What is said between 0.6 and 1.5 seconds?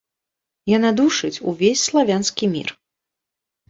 Яна душыць